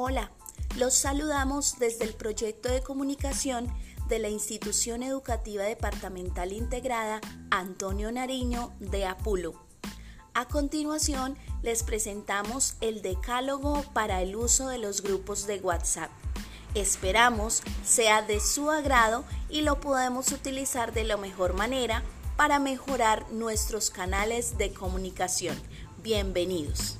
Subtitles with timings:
[0.00, 0.30] Hola,
[0.76, 3.66] los saludamos desde el proyecto de comunicación
[4.06, 9.60] de la Institución Educativa Departamental Integrada Antonio Nariño de Apulo.
[10.34, 16.12] A continuación, les presentamos el decálogo para el uso de los grupos de WhatsApp.
[16.76, 22.04] Esperamos sea de su agrado y lo podemos utilizar de la mejor manera
[22.36, 25.60] para mejorar nuestros canales de comunicación.
[26.04, 26.98] Bienvenidos.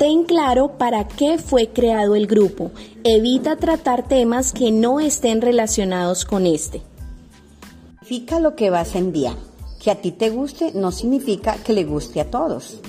[0.00, 2.70] Ten claro para qué fue creado el grupo.
[3.04, 6.80] Evita tratar temas que no estén relacionados con este.
[8.00, 9.36] Significa lo que vas a enviar.
[9.78, 12.80] Que a ti te guste no significa que le guste a todos.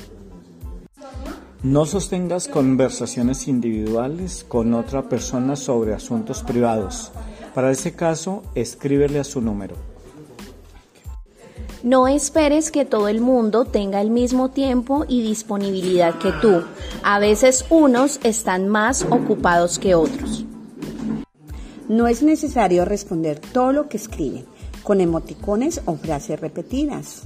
[1.64, 7.12] No sostengas conversaciones individuales con otra persona sobre asuntos privados.
[7.54, 9.76] Para ese caso, escríbele a su número.
[11.84, 16.64] No esperes que todo el mundo tenga el mismo tiempo y disponibilidad que tú.
[17.04, 20.46] A veces unos están más ocupados que otros.
[21.90, 24.46] No es necesario responder todo lo que escriben
[24.84, 27.24] con emoticones o frases repetidas.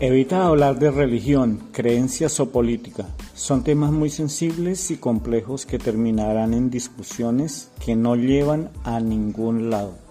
[0.00, 3.06] Evita hablar de religión, creencias o política.
[3.34, 9.70] Son temas muy sensibles y complejos que terminarán en discusiones que no llevan a ningún
[9.70, 10.03] lado.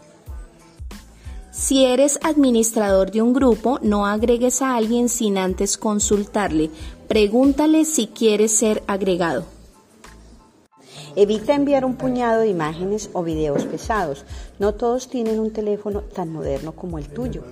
[1.64, 6.70] Si eres administrador de un grupo, no agregues a alguien sin antes consultarle.
[7.08, 9.46] Pregúntale si quiere ser agregado.
[11.16, 14.26] Evita enviar un puñado de imágenes o videos pesados.
[14.60, 17.44] No todos tienen un teléfono tan moderno como el tuyo.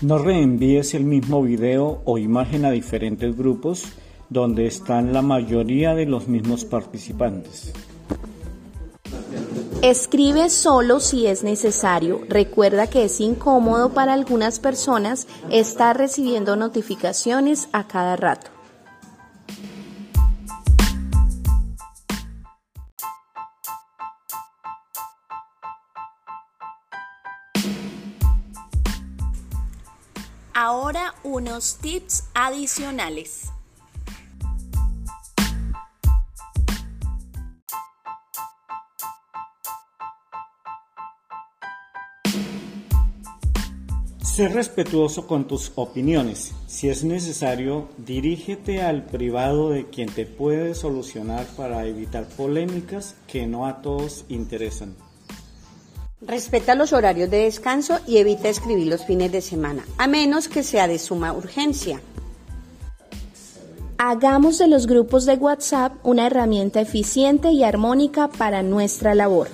[0.00, 3.82] No reenvíes el mismo video o imagen a diferentes grupos
[4.30, 7.72] donde están la mayoría de los mismos participantes.
[9.82, 12.22] Escribe solo si es necesario.
[12.28, 18.50] Recuerda que es incómodo para algunas personas estar recibiendo notificaciones a cada rato.
[30.52, 33.52] Ahora unos tips adicionales.
[44.38, 46.52] Sé respetuoso con tus opiniones.
[46.68, 53.48] Si es necesario, dirígete al privado de quien te puede solucionar para evitar polémicas que
[53.48, 54.94] no a todos interesan.
[56.20, 60.62] Respeta los horarios de descanso y evita escribir los fines de semana, a menos que
[60.62, 62.00] sea de suma urgencia.
[63.98, 69.48] Hagamos de los grupos de WhatsApp una herramienta eficiente y armónica para nuestra labor.